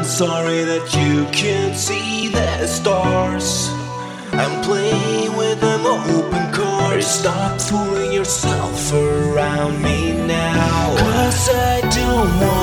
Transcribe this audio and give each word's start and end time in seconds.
I'm 0.00 0.06
sorry 0.06 0.64
that 0.64 0.94
you 0.94 1.26
can't 1.26 1.76
see 1.76 2.28
the 2.28 2.66
stars. 2.66 3.68
I'm 4.32 4.64
playing 4.64 5.36
with 5.36 5.62
an 5.62 5.84
open 5.84 6.54
card. 6.54 7.02
Stop 7.02 7.60
fooling 7.60 8.10
yourself 8.10 8.94
around 8.94 9.82
me 9.82 10.12
now. 10.26 10.96
Cause 10.96 11.50
I 11.50 11.80
don't 11.82 12.40
wanna 12.40 12.59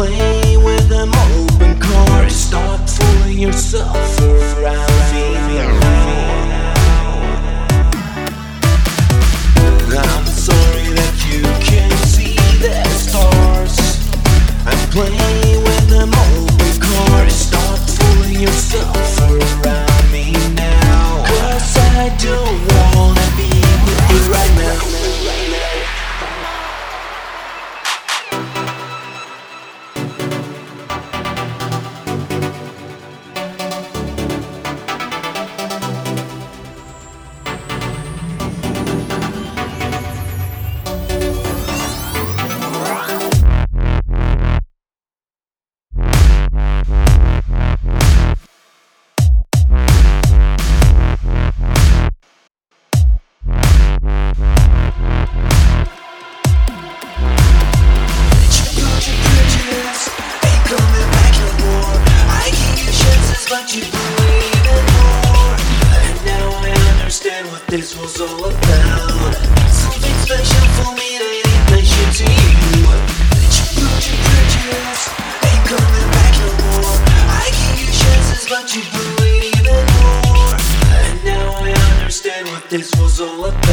I'm 0.00 0.62
with 0.62 0.92
an 0.92 1.08
open 1.08 1.80
card. 1.80 2.30
Stop 2.30 2.88
fooling 2.88 3.40
yourself 3.40 4.07
but 63.48 63.74
you 63.74 63.80
blew 63.80 64.26
it 64.28 64.66
more. 64.92 65.56
And 66.04 66.18
now 66.26 66.50
I 66.52 66.70
understand 66.92 67.48
what 67.48 67.66
this 67.66 67.96
was 67.96 68.20
all 68.20 68.44
about. 68.44 69.34
Something 69.72 70.16
special 70.20 70.66
for 70.76 70.92
me 70.92 71.16
that 71.16 71.32
to 72.12 72.24
you. 72.28 72.50
You 72.76 74.20
put 74.20 74.52
your. 74.58 74.84
Ain't 75.48 75.64
coming 75.64 76.08
back 76.12 76.32
no 76.44 76.50
more. 76.76 76.96
I 77.40 77.48
you 77.80 77.88
chances, 77.88 78.44
but 78.52 78.68
you 78.76 78.82
more. 79.96 80.52
And 81.08 81.24
now 81.24 81.48
I 81.56 81.72
understand 81.96 82.48
what 82.48 82.68
this 82.68 82.94
was 83.00 83.18
all 83.20 83.46
about. 83.46 83.67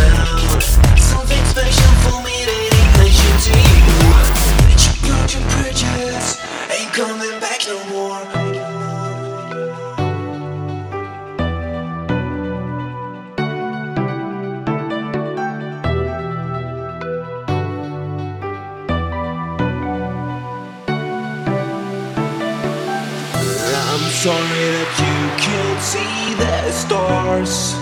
Sorry 24.26 24.40
that 24.40 24.94
you 25.06 25.18
can't 25.38 25.82
see 25.84 26.34
the 26.34 26.72
stars. 26.72 27.76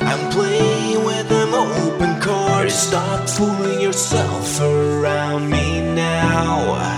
I'm 0.00 0.30
playing 0.30 1.02
with 1.02 1.32
an 1.32 1.54
open 1.54 2.20
card. 2.20 2.70
Stop 2.70 3.26
fooling 3.26 3.80
yourself 3.80 4.60
around 4.60 5.48
me 5.48 5.80
now. 5.94 6.97